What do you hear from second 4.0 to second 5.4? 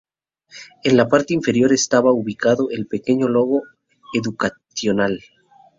de Educational.